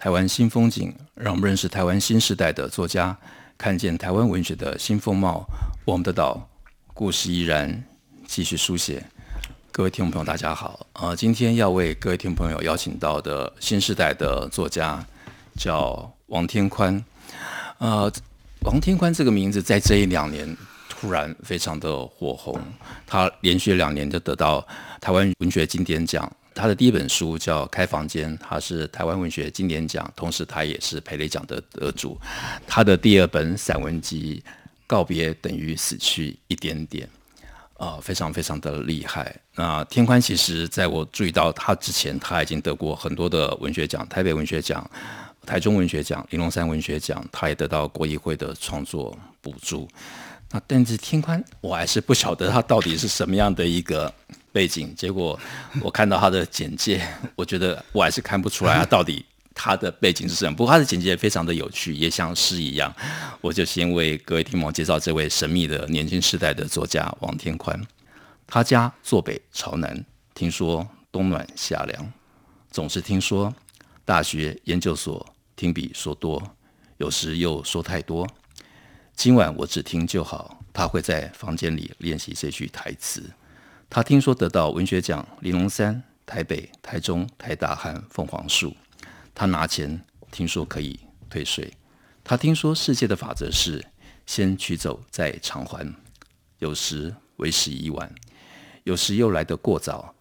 [0.00, 3.16] 台湾新风景，让我们认识台湾新时代的作家，
[3.58, 5.44] 看见台湾文学的新风貌。
[5.84, 6.48] 我们的岛，
[6.94, 7.82] 故事依然
[8.24, 9.04] 继续书写。
[9.72, 10.86] 各位听众朋友，大家好。
[10.92, 15.04] 呃，今天要为各位听众朋友邀请到的新时代的作家
[15.56, 17.04] 叫王天宽。
[17.78, 18.08] 呃，
[18.60, 20.56] 王天宽这个名字在这一两年。
[20.88, 22.60] 突然非常的火红，
[23.06, 24.66] 他连续两年就得到
[25.00, 26.28] 台湾文学经典奖。
[26.58, 32.18] 他的第一本书叫《开房间》，他是台湾文学经典奖，同时他也是培雷奖的得主。
[32.66, 34.42] 他的第二本散文集
[34.84, 37.08] 《告别等于死去一点点》，
[37.86, 39.32] 啊、非常非常的厉害。
[39.54, 44.84] 那天宽其实在我注意到他之前，他已经得过很多的文学奖，台北文学奖、
[45.46, 49.88] 台中文学奖、玲珑山文学奖，他也得到国艺会的创作补助。
[50.50, 54.12] 那但是天宽，我还是不晓得他到底是什么样的一个
[54.58, 54.92] 背景。
[54.96, 55.38] 结果
[55.80, 57.00] 我看到他的简介，
[57.36, 60.56] 我觉得我还是看不出来他到底他的背景是什么。
[60.56, 62.92] 不过他的简介非常的有趣，也像诗一样。
[63.40, 67.80] 我就先为各位听众介绍这位神秘的年轻时代的作家王天宽。
[68.48, 72.12] 他家坐北朝南，听说冬暖夏凉，
[72.72, 73.54] 总是听说
[74.04, 76.42] 大学研究所听比说多，
[76.96, 78.26] 有时又说太多。
[79.14, 80.56] 今晚我只听就好。
[80.70, 83.20] 他会在房间里练习这句台词。
[83.90, 88.76] 他听说得到文学奖，林龙三、台北、台中、台大和凤凰树。
[89.34, 91.00] 他拿钱，听说可以
[91.30, 91.72] 退税。
[92.22, 93.84] 他听说世界的法则是
[94.26, 95.90] 先取走再偿还。
[96.58, 98.14] 有时为时已晚，
[98.84, 100.14] 有时又来得过早。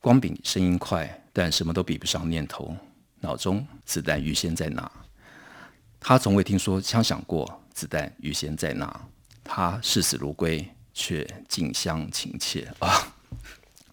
[0.00, 2.76] 光比声音快，但什么都比不上念头。
[3.20, 4.90] 脑中子弹预先在哪？
[5.98, 7.60] 他从未听说枪响过。
[7.72, 9.08] 子弹预先在哪，
[9.42, 13.14] 他视死如归，却近乡情怯啊！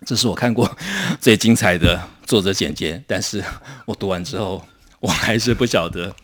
[0.06, 0.78] 这是我看过
[1.20, 3.44] 最精彩的作者简介，但是
[3.86, 4.66] 我读完之后，
[5.00, 6.16] 我还是不晓得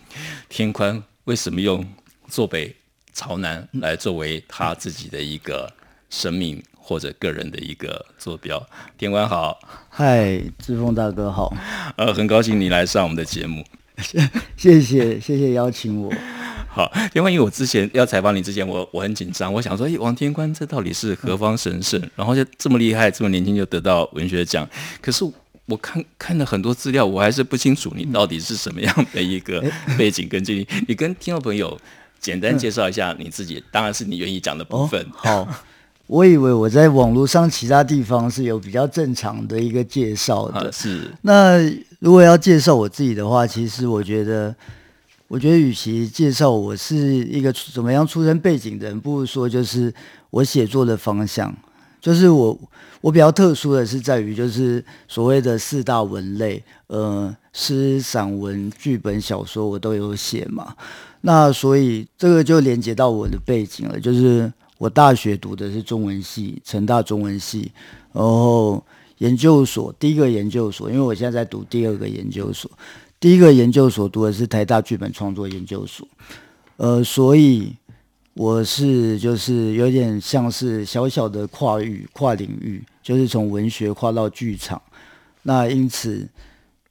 [0.48, 1.86] 天宽为什么用
[2.30, 2.74] 坐北
[3.14, 5.72] 朝南来作为他自己的一个
[6.10, 8.66] 生命或者个人的一个坐标。
[8.98, 9.60] 天宽好，
[9.90, 11.54] 嗨，志峰大哥好，
[11.98, 13.66] 呃，很高兴你来上我们的节目，
[14.56, 16.14] 谢谢谢谢邀请我。
[16.76, 21.98] 好，因为我之前要采访你之前，我我很紧张，我想说，哎，王天官这到底是何方神圣？
[22.02, 24.68] 嗯、然后就这么厉害，这么年轻就得到文学奖。
[25.02, 25.24] 可是
[25.68, 29.64] 我看看了很多资料，我还是不清楚你到底是什么样的一个
[29.98, 30.68] 背景跟经历。
[30.70, 31.80] 嗯、你跟听众朋友
[32.20, 35.02] 简单介绍一下你自己，嗯、当然是你愿意讲的部分。
[35.24, 35.48] 哦、好，
[36.08, 40.70] 我以为我在网络上其他地方是有比较正常的一个介绍的。
[40.76, 41.10] 是。
[41.22, 41.58] 那
[42.00, 44.54] 如果要介绍我自己的话，其实我觉得。
[45.28, 49.94] 我觉得，与其介绍我是一个怎么样出身背景的人，不如说就是
[50.30, 51.56] 我写作的方向。
[52.00, 52.56] 就是我，
[53.02, 60.76] 我比较特殊的是在于，就是所谓的四大文类，呃，诗、散文、剧本、小说，我都有写嘛。
[61.22, 67.72] 那所以这个就连接到我的背景了，就是我大学读的是中文系，成大中文系，
[68.14, 68.86] 然后
[69.18, 72.70] 研究所第一个研究所，因为我现在在读第二个研究所。
[73.18, 76.08] 第一个研究所读的是台大剧本创作研究所，
[76.78, 77.74] 呃，所以
[78.36, 84.80] 我是就是有点像是小小的跨域、跨领域，就是从文学跨到剧场。
[85.42, 86.28] 那因此，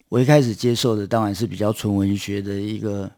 [0.08, 3.08] 我一开始接受的当然是比较纯文学的一个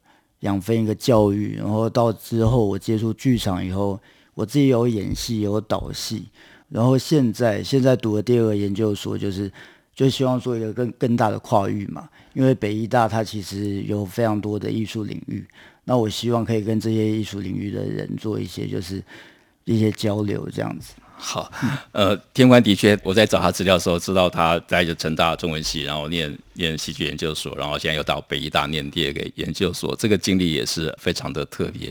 [0.40, 1.56] 养分、一个教育。
[1.56, 3.98] 然后到之后，我接触剧场以后，
[4.34, 6.26] 我自己有演戏、有导戏。
[6.68, 9.50] 然后现在现在读的第二个研究所就是。
[9.96, 15.42] 就希望做一个更更大的跨域嘛，因为北艺大它其实有非常多的艺术领域，
[15.84, 19.02] 那我希望可以跟这些艺术领域的人做一些就是
[19.64, 20.92] 一些交流这样子。
[21.18, 21.50] 好，
[21.92, 31.90] 呃，天官的确，我在找他资料的时候知道他在成大中文系，然后念念戏剧研究所，然后现在又到北艺大念第二个研究所，这个经历也是非常的特别。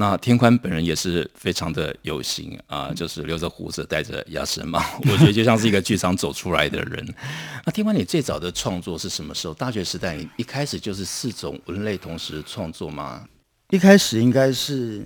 [0.00, 4.80] 那天宽本人也是非常的有型啊，就是留着胡子，戴着鸭舌帽，
[5.10, 7.04] 我觉得就像是一个剧场走出来的人。
[7.66, 9.54] 那天宽，你最早的创作是什么时候？
[9.54, 13.24] 大学时代，你一开始就是四种文类同时创作吗？
[13.70, 15.04] 一开始应该是，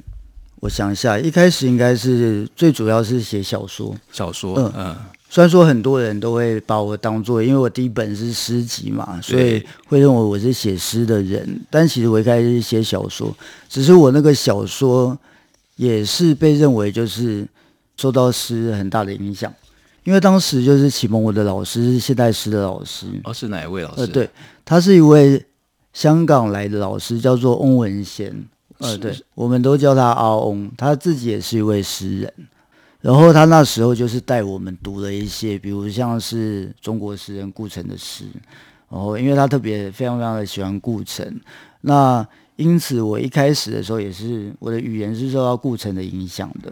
[0.56, 3.97] 我想一下，一开始应该是最主要是写小说。
[4.12, 4.97] 小说，嗯，嗯
[5.32, 11.58] 虽然说很多人都会把我当做，因为我第一本是诗集嘛，所以会认为我是写诗的人。
[11.70, 13.34] 但其实我一开始是写小说，
[13.67, 15.19] 只是我那个小说
[15.76, 17.49] 也是被认为就是
[17.96, 19.50] 受到诗很大的影响，
[20.05, 23.06] 因为当时就是启蒙我的老师是现代诗的老师。
[23.25, 24.02] 哦，是哪一位老师？
[24.02, 24.28] 呃，对，
[24.67, 25.43] 他是一位
[25.94, 28.44] 香港来的老师，叫做翁文贤。
[28.76, 32.31] 呃，对，我们都叫他阿翁，他自己也是一位诗人。
[33.02, 38.25] 然后他那时候就是带我们读了一些，比如像是中国诗人顾城的诗。
[38.88, 41.40] 然后，因为他特别非常非常的喜欢顾城，
[41.81, 42.26] 那
[42.56, 46.70] 因此我一开始的时候也是我的语言是受到顾城的影响的。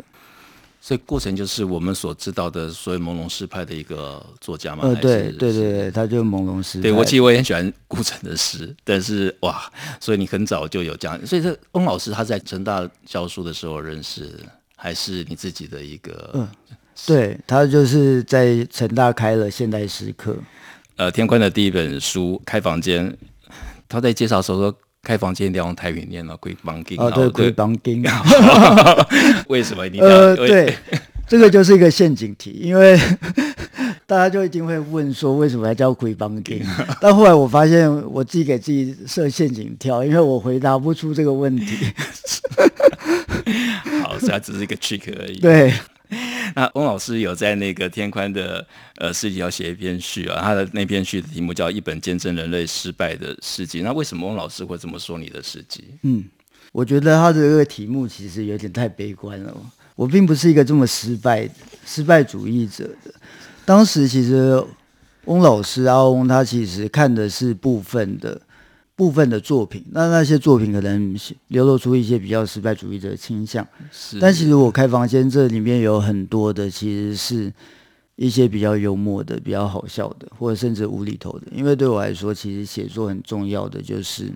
[0.82, 4.82] 所以顾城就是我们所知道的所谓朦胧诗派的一个作家嘛？
[4.82, 6.82] 呃，对对对对，他就是朦胧诗。
[6.82, 9.58] 对，我其实我也很喜欢顾城的诗，但是哇，
[9.98, 14.30] 所以你很早就有这样，所以这翁老师他在成大教书的时候认识，
[14.82, 16.30] 还是你自己的一个？
[16.32, 16.48] 嗯，
[17.06, 20.34] 对，他就是在成大开了现代诗课。
[20.96, 23.06] 呃，天宽的第一本书《开房间》，
[23.86, 24.74] 他在介绍的时候说。
[25.02, 28.02] 开房间一定要用台语念了，鬼房间啊，对，鬼房间。
[29.48, 30.06] 为什么一定要？
[30.06, 30.76] 呃， 对，
[31.26, 33.00] 这个就是一个陷阱题，因为
[34.10, 36.60] 大家就一定会问说，为什么要叫鬼帮丁？
[37.00, 41.86] 但后来我发现，我自己给自己设陷阱跳，因为我回答不出这个问题。
[44.02, 45.38] 好，所以它只是一个 trick 而已。
[45.38, 45.72] 对。
[46.56, 48.66] 那翁老师有在那个天宽的
[48.96, 53.78] 呃诗集要写一篇序啊，他的那篇序的题目叫《一本见证人类失败的诗集》。
[53.84, 55.84] 那为什么翁老师会这么说你的诗集？
[56.02, 56.24] 嗯，
[56.72, 59.56] 我觉得他的这个题目其实有点太悲观了。
[59.94, 61.48] 我并不是一个这么失败、
[61.86, 63.14] 失败主义者的。
[63.64, 64.62] 当时其实
[65.24, 68.40] 翁老师阿翁他其实看的是部分的。
[68.96, 71.16] 部分的作品，那那些作品可能
[71.48, 74.20] 流露出一些比较失败主义的倾向，是。
[74.20, 77.50] 但其实我开房间这里面有很多的，其实是
[78.16, 81.46] 一些比较幽默的、比较好笑的，或者甚至无厘头的。
[81.50, 84.30] 因为对我来说，其实写作很重要的就是，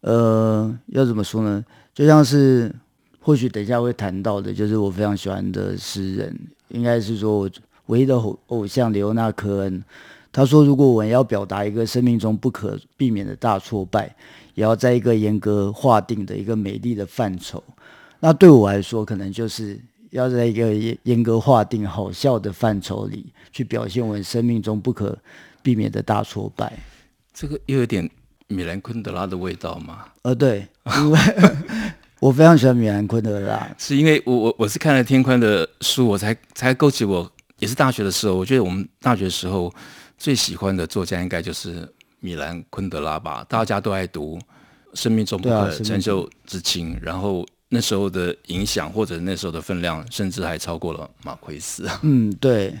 [0.00, 1.62] 呃，要怎么说呢？
[1.94, 2.74] 就像是
[3.20, 6.34] 或许等一下会谈到的，就是我非常喜欢的诗人，
[6.68, 7.50] 应该是说我
[7.92, 9.84] 唯一的偶偶像李欧纳科恩。
[10.34, 14.16] 他说：“如果我们要表达一个生命中不可避免的大挫败，
[14.54, 17.62] 也要在一个严格划定的一个美丽的范畴，
[18.18, 19.78] 那对我来说，可能就是
[20.08, 25.18] 要在一个严严格划定好笑的范畴里去表现我们生命中不可
[25.62, 26.72] 避免的大挫败。”
[27.34, 28.08] 这个又有点
[28.46, 30.06] 米兰昆德拉的味道吗？
[30.22, 30.66] 呃，对，
[30.96, 31.18] 因为
[32.20, 37.30] 我非常喜欢米兰昆德拉， 是因为我我我是看了天宽的书，我才才勾起我
[37.62, 39.72] 也是大学的时候，我觉得我们大学的时候。
[40.18, 44.38] 最喜欢的作家应该就是米兰昆德拉吧，大家都爱读
[44.94, 51.90] 《生命中不可承受之轻》，然后那时候的影响或者那时候的分量，甚至还超过了马奎斯。
[52.02, 52.72] 嗯，对。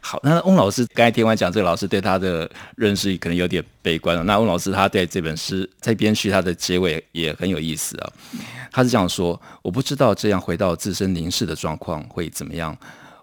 [0.00, 4.22] 好，那翁老师刚才听完讲，这个老师对他的认识可能有点悲观了。
[4.22, 8.12] 那翁老师他对这本诗在编序他的结尾也很有意思啊。
[8.70, 12.78] 他是这样说：“我不知道这样回到自身凝视的状况会怎么样。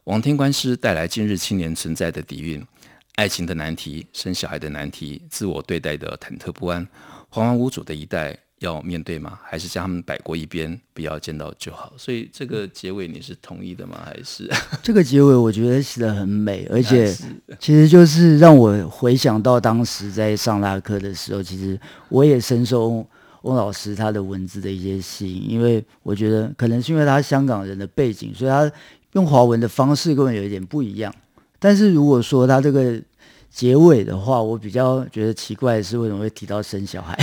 [0.06, 2.64] 王天官师带来今日青年存在的底蕴。”
[3.16, 6.84] 爱情的难题，生小孩的难题，自我对待的忐忑不安，
[7.30, 9.38] 惶惶无主的一代要面对吗？
[9.44, 11.94] 还是将他们摆过一边，不要见到就好？
[11.98, 14.02] 所以这个结尾你是同意的吗？
[14.04, 14.50] 还是
[14.82, 17.14] 这个结尾我觉得写的很美，而且
[17.60, 21.80] 其实就是让我回想到当时在上拉课的时候，其实
[22.10, 23.06] 我也深受，
[23.42, 28.72] 翁老师他的文字的一些吸引，因为我觉得可能是因为他香港人的背景，所以他
[29.14, 31.14] 用华文的方式跟我有一点不一样。
[31.60, 33.00] 但是如果说他这个
[33.50, 37.18] 结尾的话，我比较觉得奇怪的是为什么会提到生小孩？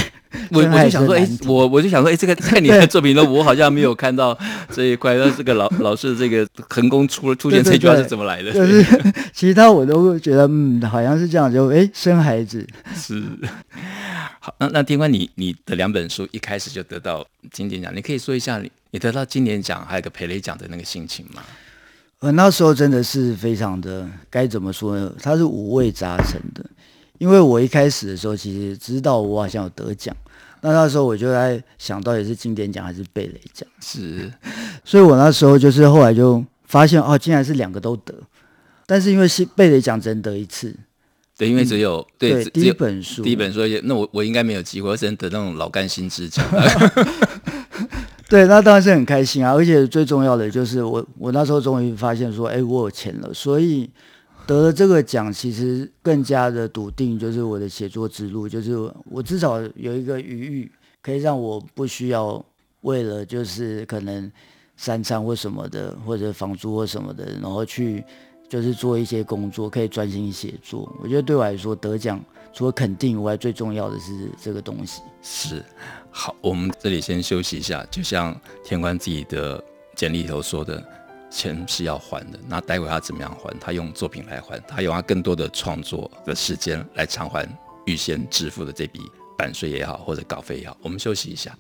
[0.51, 4.39] 我我就想说，哎、欸，我我就想说，哎、欸，这个在你的作品中，我好像没有看到
[4.71, 5.15] 这一块。
[5.15, 8.53] 那这个老 老师这个横空出出现这句话是怎么来的？
[8.53, 8.85] 就是
[9.33, 13.23] 其他我都觉得，嗯，好像是这样，就哎、欸，生孩子是
[14.39, 14.55] 好。
[14.59, 21.43] 那那天官，你你的两本书一开始就得到金典奖，你可以说一下你你得到金典奖还有个培雷奖的那个心情吗？
[22.21, 25.13] 呃，那时候真的是非常的，该怎么说呢？
[25.23, 26.65] 它是五味杂陈的，
[27.19, 30.17] 因为我一开始的时候其实知道我好像有得奖，
[30.61, 34.33] 那那时候我就在想到底是经典奖还是贝雷奖，是，
[34.85, 38.13] 所以我那时候就是后来就发现哦，竟然是两个都得，
[38.85, 40.75] 但是因为是贝雷奖只能得一次，
[41.37, 46.45] 对，因为只有、嗯、对，对第一本书，第一本书，那我我应该没有机会，我只能得那种老干新枝奖。
[48.29, 49.55] 对，那当然是很开心啊！
[49.55, 53.89] 而且最重要的就是我，我那时候终于发现说，哎，我有钱了，所以
[54.47, 60.71] 得了这个奖，其实更加的笃定，就是我的写作之路，就是我至少有一个余裕，
[61.01, 62.45] 可以让我不需要
[62.83, 64.31] 为了就是可能
[64.77, 68.05] 三餐或什么的，或者房租或什么的，然后去
[68.47, 70.95] 就是做一些工作，可以专心写作。
[71.03, 72.23] 我觉得对我来说，得奖
[72.59, 75.01] 除了肯定以外，最重要的是这个东西。
[75.23, 75.65] 是，
[76.11, 77.87] 好，我们这里先休息一下。
[77.89, 79.63] 就像天官自己的
[79.95, 80.85] 简历里头说的，
[81.31, 82.39] 钱是要还的。
[82.49, 83.57] 那待会他怎么样还？
[83.61, 87.49] 他用作品来还，他用他更多的创作的时间来偿还
[87.87, 89.03] 预先支付的这笔
[89.37, 90.77] 版税也好，或者稿费也好。
[90.83, 91.57] 我们休息一下。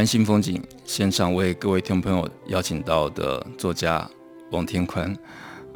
[0.00, 4.10] 湾新风景现场为各位听众朋友邀请到的作家
[4.50, 5.14] 王天宽，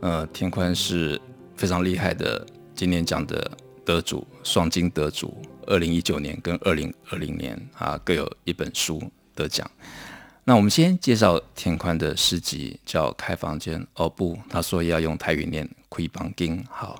[0.00, 1.20] 呃，天宽是
[1.54, 2.42] 非常厉害的
[2.74, 3.50] 今年奖的
[3.84, 8.98] 得主，双金得主，二零一九年跟二零二零年啊各有一本书
[9.34, 9.70] 得奖。
[10.44, 13.78] 那我们先介绍天宽的诗集，叫《开房间》。
[13.92, 16.64] 哦不，他说要用台语念“开房间”。
[16.72, 16.98] 好，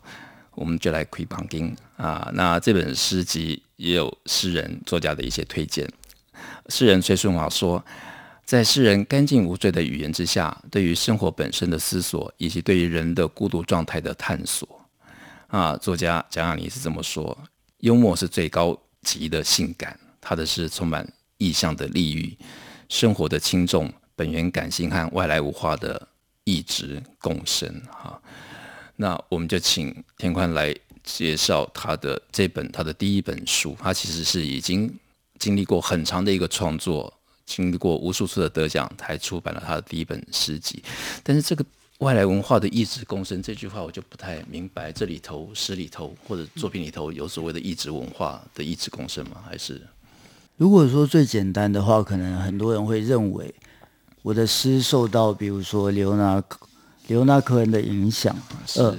[0.55, 2.31] 我们就来“开房间”啊。
[2.35, 5.89] 那这本诗集也有诗人作家的一些推荐。
[6.69, 7.85] 诗人崔顺华说，
[8.45, 14.69] 在诗人干净无罪的语言之下，对于生活本身的思索，以及对于人的孤独状态的探索。
[15.49, 17.37] 啊，作家蒋亚妮是这么说：
[17.79, 21.07] 幽默是最高级的性感，他的诗充满
[21.37, 22.37] 意象的丽欲，
[22.89, 26.09] 生活的轻重、本源感性和外来物化的
[26.45, 27.83] 异质共生。
[27.91, 28.21] 哈，
[28.97, 34.93] 那我们就请天宽来介绍他的这本他的第一本书，他其实是已经。
[35.45, 37.13] 经历过很长的一个创作，
[37.45, 40.83] 经历过无数次的得奖，才出版了他的第一本诗集。
[41.23, 41.63] 但是这个
[41.99, 44.91] 外来文化的异质共生这句话，我就不太明白。
[44.91, 49.37] 这里头诗里头或者作品里头有所谓的异质文化的异质共生吗？
[49.47, 49.83] 还是
[50.57, 53.55] 如果说最简单的话，可能很多人会认为
[54.23, 56.43] 我的诗受到比如说刘纳
[57.09, 58.35] 刘纳克恩的影响，
[58.67, 58.81] 是。
[58.81, 58.97] 呃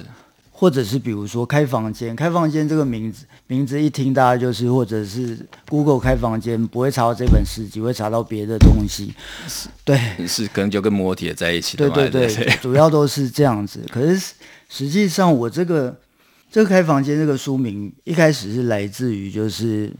[0.58, 9.12] 或者是比如说开房间，开房间这个名字，名字一听大家就是，或者是 Google 开房间，不会查到这本诗集，会查到别的东西。
[9.46, 11.90] 是对，是可能就跟摩铁在一起的。
[11.90, 13.84] 对对对， 主要都是这样子。
[13.92, 14.32] 可是
[14.70, 15.94] 实际上，我这个
[16.50, 19.92] 这个开房间这个书名一开始是来自于就是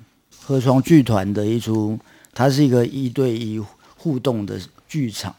[0.43, 1.99] 河床剧团的一出，
[2.33, 3.63] 它是一个一对一
[3.99, 4.59] 互动的
[4.89, 5.37] 剧场。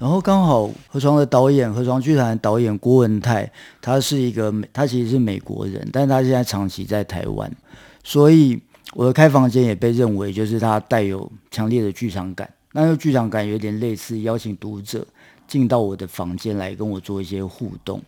[0.00, 3.52] 然后刚好河床的导演，河床剧团导演郭文泰，
[3.82, 7.54] 他是一个美，他其实是美国人，但他现在长期在台湾，
[8.02, 8.58] 所以
[8.94, 12.50] 我的开房间也被认为就是他带有强烈的剧场感。
[12.72, 15.06] 那个剧场感有点类似邀请读者
[15.46, 18.00] 进到我的房间来跟我做一些互动。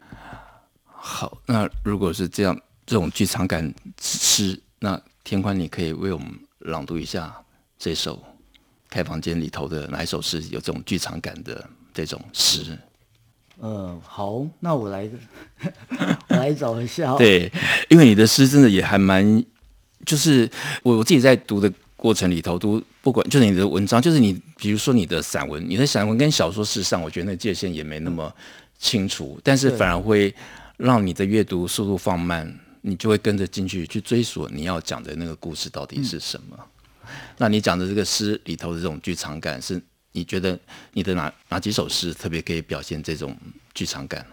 [0.87, 3.71] 好，那如果是这样，这种剧场感
[4.01, 6.29] 诗，那天宽你可以为我们
[6.61, 7.37] 朗读一下
[7.79, 8.19] 这首
[8.89, 11.69] 开房间里头的哪一首诗有这种剧场感的？
[11.93, 12.79] 这种诗，
[13.61, 15.09] 嗯，好，那我来，
[16.29, 17.15] 我来找一下。
[17.17, 17.51] 对，
[17.89, 19.45] 因为你的诗真的也还蛮，
[20.05, 20.51] 就是
[20.83, 28.35] 我我自己在读的过程里头，读不管就是你的文章，就是你比如说你的散文，你的散文跟小说事实上，我觉得那界限也没那么
[28.79, 30.35] 清楚，但是反而会
[30.79, 36.57] 让你的阅读速度放慢，你就会跟着进去去追索你要讲的那个故事到底是什么。
[36.59, 37.09] 嗯、
[37.39, 39.81] 那你讲的这个诗里头的这种剧场感是？
[40.13, 40.59] 你觉得
[40.93, 43.37] 你的哪哪几首诗特别可以表现这种
[43.75, 44.25] 剧场感？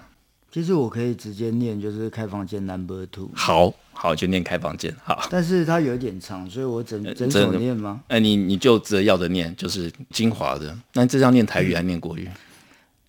[0.52, 3.30] 其实我可以直接念，就是开房间 Number Two。
[3.36, 4.92] 好好，就念开房间。
[5.04, 8.02] 好，但是它有点长，所以我整整首念吗？
[8.08, 10.76] 哎、呃，你你就只要的念，就是精华的。
[10.94, 12.28] 那这张念台语还是念国语？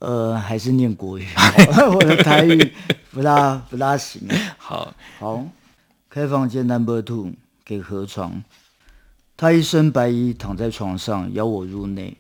[0.01, 1.27] 呃，还是念国语。
[1.95, 2.73] 我的台语
[3.11, 4.21] 不大不大行。
[4.59, 5.47] 好好，
[6.11, 7.33] 开房间 Number Two
[7.65, 8.45] 给河床，
[9.37, 12.19] 他一身白衣躺在床上，邀我入内。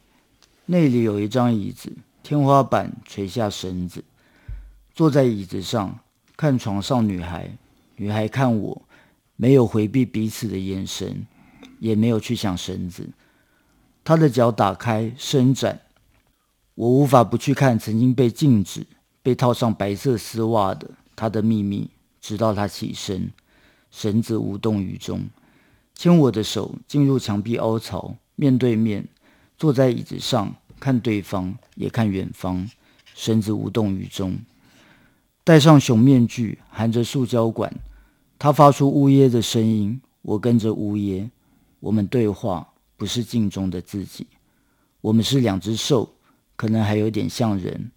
[0.73, 4.05] 那里有一张椅子，天花板垂下绳子，
[4.95, 5.99] 坐在椅子上
[6.37, 7.50] 看床上女孩，
[7.97, 8.81] 女孩看我，
[9.35, 11.27] 没有回避彼此的眼神，
[11.81, 13.09] 也没有去想绳子。
[14.05, 15.81] 她的脚打开伸展，
[16.77, 18.87] 我无法不去看曾经被禁止、
[19.25, 23.33] 被套上白色丝袜的她的秘密，直到她起身，
[23.91, 25.29] 绳子无动于衷，
[25.97, 29.09] 牵我的手进入墙壁凹槽，面对面。
[29.61, 32.67] 坐在椅子上，看对方，也看远方，
[33.14, 34.38] 绳子无动于衷。
[35.45, 37.71] 戴上熊面具，含着塑胶管，
[38.38, 41.31] 他发出呜咽的声音，我跟着呜咽。
[41.81, 44.26] 我们对话不是镜中的自己，
[45.02, 46.11] 我们是两只兽，
[46.57, 47.90] 可能还有点像人。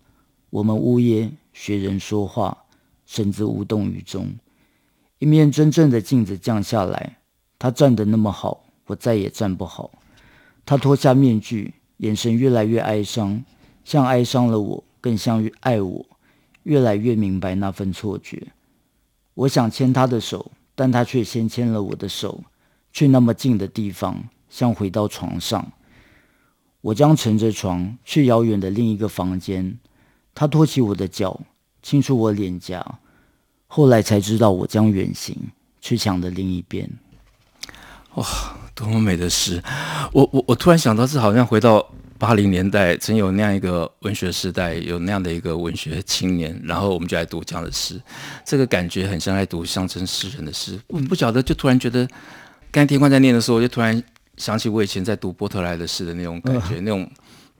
[0.50, 2.66] 我们呜咽学人说话，
[3.06, 4.36] 身姿无动于衷。
[5.20, 7.20] 一面真正的镜子降下来，
[7.58, 9.90] 他站得那么好，我再也站不好。
[10.66, 13.44] 他脱下面具，眼神越来越哀伤，
[13.84, 16.06] 像哀伤了我，更像爱我。
[16.64, 18.48] 越来越明白那份错觉。
[19.34, 22.42] 我想牵他的手，但他却先牵了我的手。
[22.94, 25.74] 去那么近的地方，像回到床上。
[26.80, 29.78] 我将乘着床去遥远的另一个房间。
[30.34, 31.42] 他托起我的脚，
[31.82, 33.00] 轻触我脸颊。
[33.68, 35.36] 后来才知道，我将远行
[35.82, 36.90] 去墙的另一边。
[38.16, 38.26] 哇，
[38.76, 39.62] 多么美的诗！
[40.12, 41.86] 我我我突然想到，这好像回到
[42.18, 48.02] 八零年代，曾有那样一个文学时代，有那样的一个文学青年，然后我们就来读这样的诗。
[48.46, 50.80] 这个感觉很像在读象征诗人的诗。
[50.88, 52.08] 我不晓得，就突然觉得。
[52.72, 54.02] 刚才天宽在念的时候，我就突然
[54.38, 57.08] 想起我以前在读波特莱的诗的那种感觉， 那种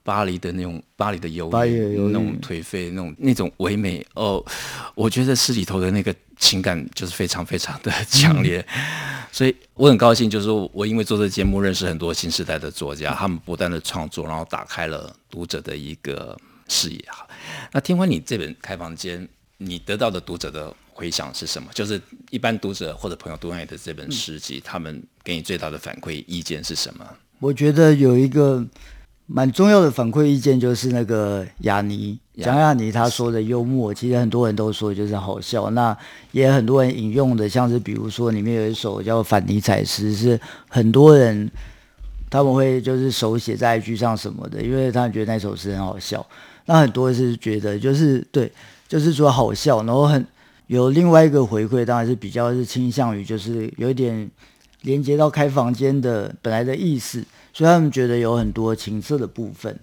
[0.04, 4.06] 巴黎的那种巴黎的忧郁，那种颓废，那种那种唯美。
[4.14, 4.44] 哦，
[4.94, 8.64] 我觉得诗里头的那个情感就是非常非常的强烈，
[9.32, 17.04] 所以我很高兴，就是说我因为做这个节目认识很多新时代的作家，他们不断的创作，然后打开了读者的一个视野。
[17.08, 17.26] 哈，
[17.72, 20.72] 那听完，你这本开房间，你得到的读者的。
[20.96, 21.68] 回想是什么？
[21.74, 27.04] 就是一般读者或者朋友读完你的这本诗集，嗯，他们给你最大的反馈意见是什么？
[27.40, 28.64] 我觉得有一个
[29.26, 35.70] 蛮重要的反馈意见，就是那个雅尼蒋雅尼他说的幽默，其实很多人都说就是好笑。
[35.70, 35.96] 那
[36.32, 40.38] 也很多人引用的，像是比如说里面有一首叫《反尼采诗》，是
[40.68, 41.50] 很多人
[42.28, 46.26] 他们会就是手写在 IG 上什么的，因为他们觉得那首诗很好笑。
[46.66, 48.52] 那很多人是觉得就是对，
[48.86, 50.26] 就是说好笑，然后很。
[50.66, 54.30] 有另外一个回馈，当然是比较是倾向于，就是有一点
[54.80, 57.22] 连接到开房间的本来的意思，
[57.54, 59.74] 所以他们觉得有很多情色的部分，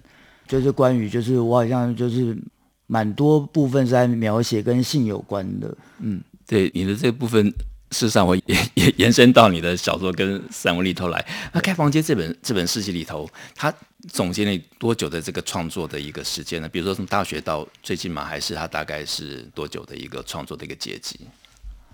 [0.46, 2.38] 就是关于，就是我好像就是
[2.86, 7.52] 蛮多部分是在描写跟性有关的，嗯，对你的这部分。
[7.94, 8.42] 事实上，我也
[8.72, 11.26] 也延伸到你的小说跟散文里头来。
[11.52, 13.70] 那《开房间》这本这本诗集里头，它
[14.08, 16.66] 总结了多久的这个创作的一个时间呢？
[16.66, 21.16] 比如说从大学到最近嘛，还是它大概是多久的一个创作的一个阶级？《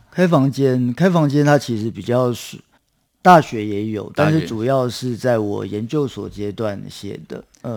[0.09, 2.57] 开房间》《开房间》它其实比较是
[3.29, 7.45] 大学也有，但是主要是在我研究所阶段写的。
[7.63, 7.75] 嗯，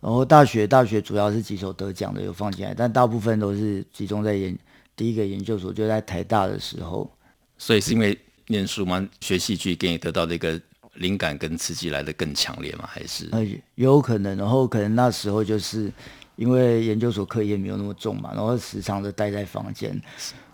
[0.00, 4.56] 然后大学大学主要是几首得奖的有放进来，但大部分都是集中在研
[4.94, 7.10] 第一个研究所，就在台大的时候。
[7.58, 9.04] 所以是因为念书吗？
[9.20, 10.60] 学戏剧给你得到的一个
[10.94, 12.84] 灵感跟刺激来的更强烈吗？
[12.86, 13.28] 还是？
[13.32, 13.44] 呃，
[13.74, 14.36] 有可能。
[14.36, 15.92] 然后可能那时候就是
[16.36, 20.00] 因为研究所课业没有那么重嘛，然后时常的待在房间，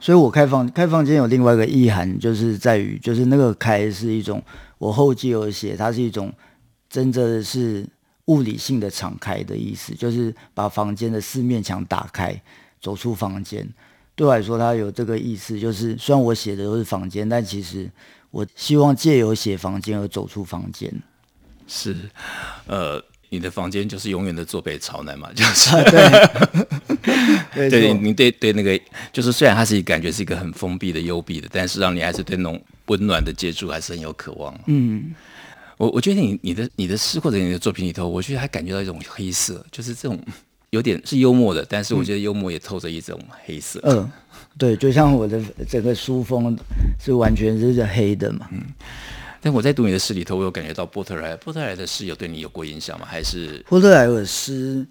[0.01, 4.43] 所以我开房开房间有另外一个意涵，就是在于就是那个开是一种
[4.79, 6.33] 我后记有写，它是一种
[6.89, 7.87] 真正的是
[8.27, 12.41] 物理性的敞开的意思，就是把房间的四面墙打开，
[12.81, 13.69] 走出房间。
[14.15, 17.91] 对我来说，它有这个意思，就是虽然我写的都是房间，但其实
[18.31, 20.93] 我希望借由写房间而走出房间。
[21.67, 21.97] 是，
[22.67, 25.83] 呃，你的房间就是永远的坐北朝南嘛， 就是、啊、
[27.55, 28.79] 对， 对，你对对那个，
[29.11, 34.55] 就是虽然它是一感觉是一个很封闭的、幽闭的，但是让你还是对那种温暖的接触还是很有渴望。
[34.67, 35.15] 嗯，
[35.79, 40.21] 我我觉得你你的你的诗或者你的作品里头，我觉得还感觉到一种黑色，就是这种。
[40.71, 43.79] 有点是幽默的，但是我觉得幽默也透着一种黑色。
[43.83, 44.13] 嗯、呃，
[44.57, 46.59] 对，就像我的整个书风
[46.99, 48.49] 是完全是黑的嘛。
[48.53, 48.63] 嗯，
[49.43, 53.05] 但我在读你的诗里头，我有感觉到波特莱，波特莱的诗有对你有过影响吗？
[53.05, 54.87] 还是波特莱的诗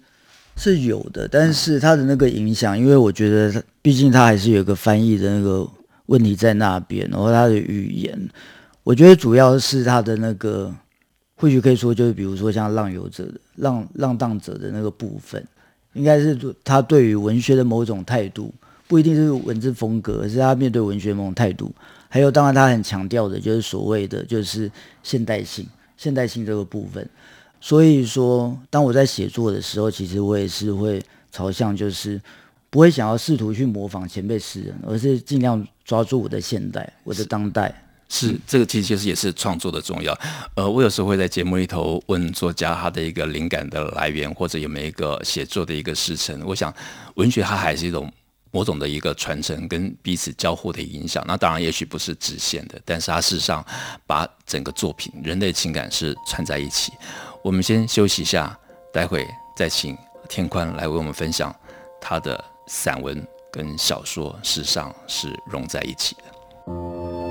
[0.56, 5.66] 是有的，但是他的那个影响，因为我觉得他毕竟他还是有个翻译的那个
[6.06, 8.28] 问题在那边，然后他的语言，
[8.84, 10.70] 我觉得主要是他的那个，
[11.36, 15.42] 或许可以说就是比如说像浪游者的浪浪荡者的那个部分。
[15.94, 16.34] 应该是
[16.64, 18.50] 他对于文学的某种态度，
[18.88, 21.70] 不一定是文字风格，而是他面对文学某种态度。
[22.12, 24.70] 还有，当然他很强调的就是所谓的就是
[25.02, 27.08] 现代性，现代性这个部分。
[27.58, 32.20] 所以说，当我在写作的时候，其实我也是会朝向就是
[32.68, 37.74] 不会想要试图去模仿前辈诗人，而是尽量抓住我的现代，我的当代。
[38.10, 40.14] 是，这个其实其实也是创作的重要。
[40.54, 46.38] 呃，我有时候会在节目里头问作家他的一个灵感的来源，或者有没有一个写作的一个时辰。
[46.44, 46.70] 我想，
[47.14, 48.12] 文学它还是一种
[48.52, 51.24] 某种的一个传承跟彼此交互的影响。
[51.26, 53.64] 那当然，也许不是直线的，但是它事实上
[54.06, 56.92] 把整个作品、人类情感是串在一起。
[57.42, 58.56] 我们先休息一下，
[58.92, 61.52] 待会再请天宽来为我们分享
[62.00, 67.21] 他的散文跟小说，事实上是融在一起的。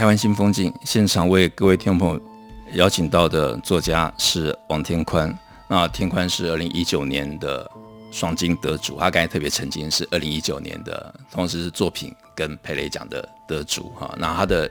[0.00, 2.22] 台湾新风景现场为各位听众朋友
[2.72, 5.38] 邀请到的作家是王天宽。
[5.68, 7.70] 那天宽是二零一九年的
[8.10, 14.16] 双金得主，他刚才特别澄清是二零一九年的，同时是作品跟佩雷奖的得主哈。
[14.18, 14.70] 那他的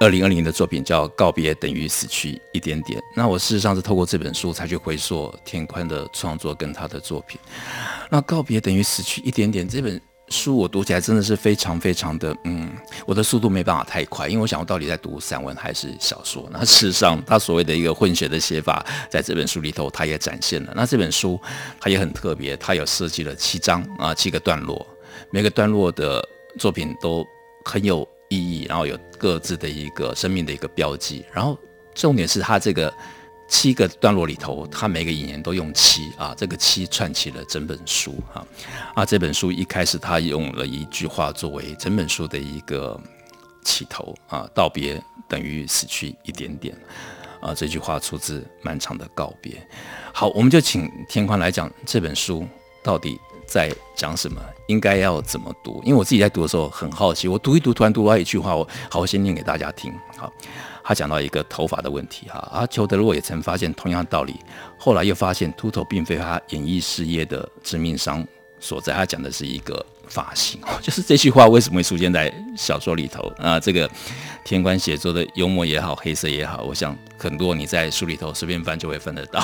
[0.00, 2.98] 二零二零的作品叫《告别等于死去一点点》。
[3.14, 7.38] 那我事实上是透过这本书才去回溯天宽的创作跟他的作品。
[8.10, 10.02] 那《告别等于死去一点点》这本。
[10.30, 12.70] 书我读起来真的是非常非常的，嗯，
[13.06, 16.48] 我的速度没办法太快，因为我想我到底在读散文还是小说。
[16.52, 20.72] 那事实上，他所谓的一个混血的写法，在这本书里头，他也展现了。
[20.76, 21.40] 那这本书
[21.80, 24.86] 它也很特别，它有设计了七章啊，七个段落，
[25.30, 26.22] 每个段落的
[26.58, 27.26] 作品都
[27.64, 31.24] 很有意义，然后有各自的一个生命的一个标记。
[31.32, 31.58] 然后
[31.94, 32.92] 重点是它这个。
[33.48, 38.44] 七个段落里头，他每个引言都用七啊，这个七串起了整本书啊。
[38.94, 43.00] 啊，这本书一开始他用了一句话作为整本书的一个
[43.64, 46.76] 起头啊，道别等于死去一点点
[47.40, 47.54] 啊。
[47.54, 49.66] 这句话出自漫长的告别。
[50.12, 52.46] 好，我们就请天宽来讲这本书
[52.82, 55.80] 到底在讲什么，应该要怎么读？
[55.84, 59.90] 因为我自己在读的时候很好奇，我读一读，突然读到一句话，我好，我先念给大家听。
[60.18, 60.30] 好。
[60.88, 64.36] 他讲到一个头发的问题哈，而裘德洛也曾发现同样的道理，
[64.78, 68.26] 后来又发现秃头并非他演艺事业的致命伤
[68.58, 68.94] 所在。
[68.94, 73.60] 他讲的是一个发型， 就是这句话为什么会出现在小说里头啊？
[73.60, 73.86] 这个
[74.44, 79.40] 天官写作的幽默也好，黑色也好，我想很多你在书里头随便翻就会翻得到。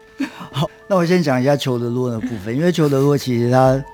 [0.50, 3.84] 好，那我先讲一下裘德洛的部分，因为裘德洛其实他。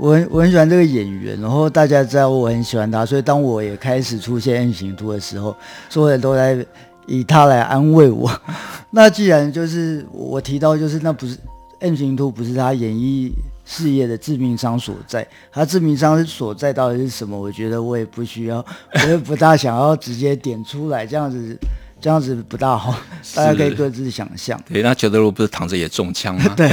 [0.00, 5.54] 我很我很喜欢这个演员，然后大家知道我很喜欢他，所以当我也开始出现 M 型图的时候，
[5.90, 6.66] 所有人都在
[7.06, 8.30] 以他来安慰我。
[8.90, 11.36] 那既然就是我提到，就是那不是
[11.80, 13.30] M 型图，不是他演艺
[13.66, 15.26] 事业的致命伤所在。
[15.52, 17.38] 他致命伤所在到底是什么？
[17.38, 18.64] 我觉得我也不需要，
[19.04, 21.58] 我也不大想要直接点出来，这样子
[22.00, 22.96] 这样子不大好，
[23.34, 24.58] 大家可以各自想象。
[24.66, 26.52] 对，那裘德洛不是躺着也中枪吗？
[26.56, 26.70] 对。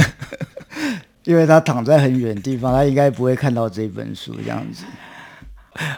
[1.28, 4.82] 因为他躺在很远的地方，他应该不会看到这本书这样子。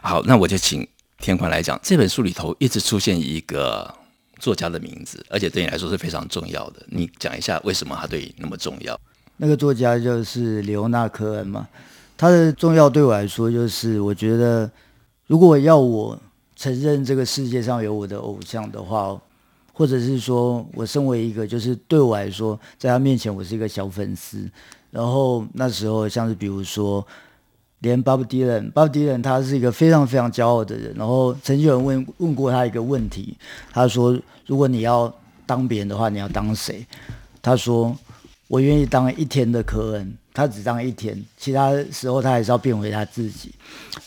[0.02, 0.84] 好，那我就请
[1.18, 3.94] 天宽来讲，这本书里头一直出现一个
[4.40, 6.84] 作家的名字，而且对你来说是非常重要的。
[6.88, 8.98] 你讲一下为什么他对你那么重要？
[9.36, 11.68] 那个作家就是李欧纳科恩嘛。
[12.18, 14.68] 他的重要对我来说，就是我觉得
[15.28, 16.20] 如果要我
[16.56, 19.16] 承认这个世界上有我的偶像的话，
[19.72, 24.50] 或者是说我身为一个，就是对我来说，在他面前我是一个小粉丝。
[24.90, 27.06] 然后那时候，像是比如说，
[27.78, 30.92] 连 Bob Dylan，Bob Dylan 他是一个非常非常骄傲的人。
[30.96, 33.36] 然后曾经有人问问过他一个问题，
[33.72, 35.10] 他说：“如果你要
[35.46, 36.84] 当别人的话，你要当谁？”
[37.40, 37.96] 他说
[38.48, 43.52] ：“我愿意当一天的科恩。”他只当一天，其他时候他还是要变回他自己。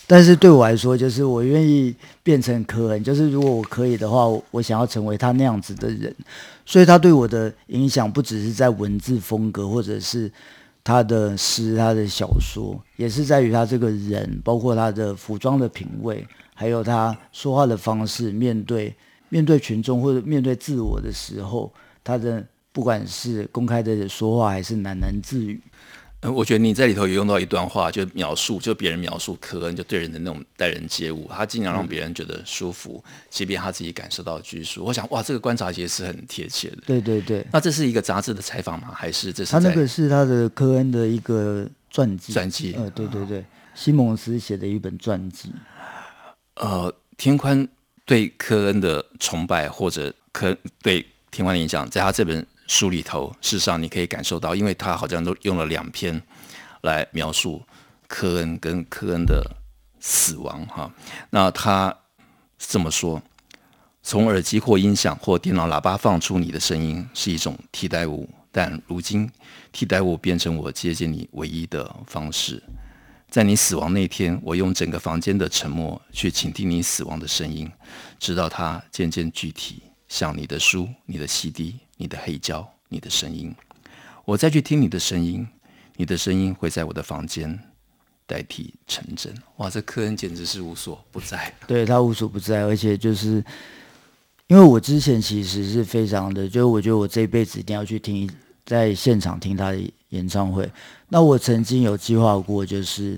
[0.06, 6.14] 但是对我来说，就是我愿意变成科恩，就是如果我可以的话，我想要成为他那样子的人。
[6.66, 10.30] 所以他对我的影响不只是在文字风格，或者是。
[10.84, 18.94] 他的诗、他的小说，也是在于他这个人，包括他的服装的品味，还有他说话的方式，面对
[19.30, 21.72] 面对群众或者面对自我的时候，
[22.04, 25.58] 他的不管是公开的说话，还是喃喃自语。
[26.32, 34.84] 我觉得你在里头也用到一段话，就描述，就别人描述科恩就对人的那种待人接物，他尽量让别人觉得舒服，嗯、即便他自己感受到拘束。
[34.84, 36.78] 我想，哇，这个观察其实是很贴切的。
[36.86, 37.46] 对对对。
[37.52, 38.90] 那这是一个杂志的采访吗？
[38.94, 42.32] 还是这是他那个是他的科恩的一个传记？
[42.32, 42.74] 传记。
[42.74, 45.52] 呃，对对对，西蒙斯写的一本传记。
[46.56, 47.68] 呃，天宽
[48.06, 52.46] 对科恩的崇拜，或者科对天宽的影响，在他这本。
[52.66, 56.20] 书里头，事实上你可以感受到，因为他好像都用了两篇
[56.82, 57.62] 来描述
[58.06, 59.44] 科恩跟科恩的
[60.00, 60.90] 死亡哈。
[61.30, 61.94] 那他
[62.58, 63.22] 这么说：
[64.02, 69.30] 从耳机或音响或电脑喇叭放出你的声音是一种替代物，但如今
[69.72, 72.62] 替代物变成我接近你唯一的方式。
[73.30, 77.68] 在你死亡那天，我用整个房间的沉默去倾听你死亡的声音，
[78.20, 81.76] 直到它渐渐具体，像你的书、你的 CD。
[81.96, 83.54] 你的黑胶，你的声音，
[84.24, 85.46] 我再去听你的声音，
[85.94, 87.56] 你的声音会在我的房间
[88.26, 89.32] 代替陈真。
[89.58, 91.54] 哇，这科恩简直是无所不在。
[91.68, 93.42] 对，他无所不在，而且就是
[94.48, 98.28] 因为我之前其实是非常的，就是我觉得我这一辈子一定要去听，
[98.66, 100.68] 在现场听他的演唱会。
[101.08, 103.16] 那我曾经有计划过，就是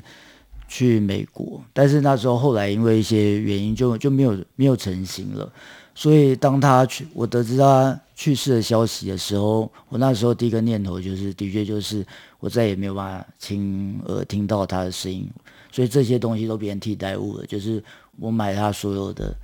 [0.68, 5.50] 去美国，但是那时候后来因为一些原因就，就没有没有成型了。
[5.98, 12.06] 所以当他去，我得知他去世的消息的时候，我那时候第一个念头就是，的确就是
[12.38, 15.26] 我再也没有办法亲耳听到他的声音，
[15.72, 17.46] 所以这些东西都变成替代物了。
[17.46, 17.82] 就是
[18.18, 19.34] 我买他所有的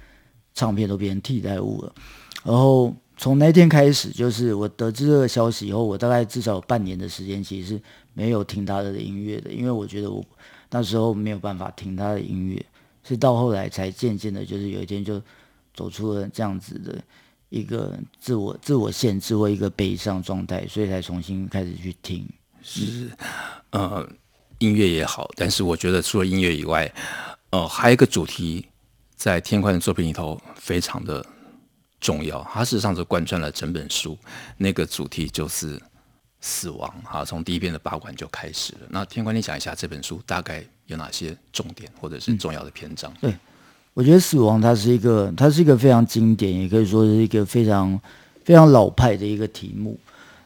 [0.54, 1.94] 唱片都变成替代物了。
[2.44, 10.22] 然后从那天开始，就是我得知这个消息以后，我大概至少有半年的时间，其实是没有听他的音乐的，因为我觉得我
[10.70, 12.62] 那时候没有办法听他的音乐，
[13.02, 15.18] 是到后来才渐渐的，就是有一天就
[15.74, 16.98] 走出了这样子的
[17.48, 22.28] 一个自我自我限制或一个悲伤状态，所以才重新开始去听。
[22.62, 23.10] 是，
[23.70, 24.08] 呃，
[24.58, 26.92] 音乐也好，但是我觉得除了音乐以外，
[27.50, 28.66] 呃，还有一个主题
[29.16, 31.24] 在天宽的作品里头非常的
[32.00, 34.16] 重要，它事实上是贯穿了整本书。
[34.56, 35.80] 那个主题就是
[36.40, 38.80] 死亡，哈，从第一篇的八馆就开始了。
[38.88, 43.12] 那天宽，你讲一下这本书大概有哪些重点或者是重要的篇章？
[43.12, 43.34] 嗯、对，
[43.94, 48.00] 我觉得死亡它是一个，它是一个非常经典，也可以说是一个非常
[48.44, 49.98] 非常老派的一个题目。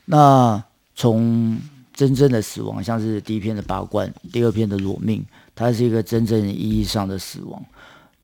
[0.07, 0.63] 那
[0.95, 1.59] 从
[1.93, 7.61] 真正的死亡，像是第一篇的八贯，第二篇的裸命，它是一个真正意义上的死亡；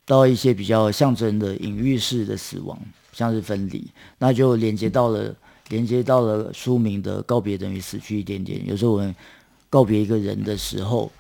[0.04, 2.78] 到一些比较象征的隐喻式的死亡，
[3.12, 3.86] 像是分离，
[4.18, 5.34] 那就连接到了
[5.68, 8.60] 连接到了书名的告别等于死去一点点。
[8.66, 9.14] 有时候我们
[9.70, 11.10] 告别一个人的时候，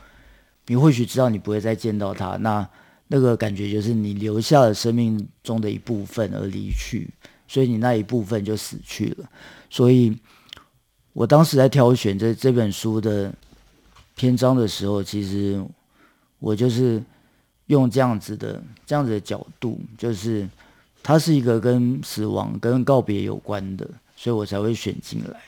[0.66, 2.68] 你或许知道你不会再见到他，那
[3.12, 7.08] 那个感觉就是你留下了生命中的一部分而离去，
[7.46, 9.28] 所以你那一部分就死去了，
[9.70, 10.16] 所以。
[11.14, 13.30] 我当时在挑选这这本书的
[14.14, 15.62] 篇章的时候，其实
[16.38, 17.02] 我就是
[17.66, 20.48] 用这样子的这样子的角度，就是
[21.02, 25.38] 它是一个跟死亡、跟告别有关的，所以我才会选进来。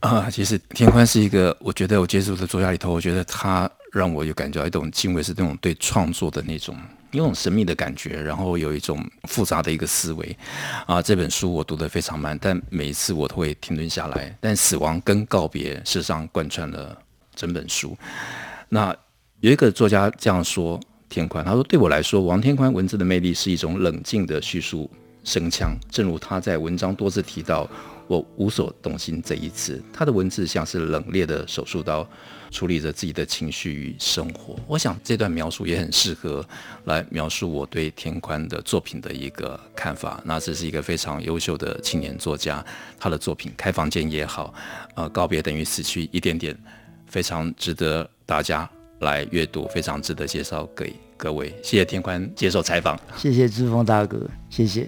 [0.00, 6.76] 啊，其实天宽是一个，我觉得我接触的作家里头，我觉得他让我有感觉到一种敬畏，是那种对创作的那种。
[7.12, 10.36] 有种神秘的感觉，然后有一种复杂的一个思维
[10.84, 11.00] 啊。
[11.00, 14.36] 这本书我读得非常慢，但每一次我都会停顿下来。
[14.40, 16.98] 但死亡跟告别事实上贯穿了
[17.36, 17.96] 整本书。
[18.68, 18.92] 那
[19.38, 24.90] 有一个作家这样说：天宽，他说，对我来说，王天宽文字的魅力是一种冷静的叙述
[25.22, 27.70] 声腔，正如他在文章多次提到。
[28.06, 32.06] 我无所动心这一次，他的文字像是冷冽的手术刀，
[32.50, 34.56] 处理着自己的情绪与生活。
[34.66, 36.44] 我想这段描述也很适合
[36.84, 40.20] 来描述我对天宽的作品的一个看法。
[40.24, 42.64] 那这是一个非常优秀的青年作家，
[42.98, 44.52] 他的作品《开房间》也好，
[44.96, 46.56] 呃，告别等于死去一点点，
[47.06, 48.68] 非常值得大家
[49.00, 51.48] 来阅读，非常值得介绍给各位。
[51.62, 54.86] 谢谢天宽接受采访，谢谢志峰大哥，谢谢。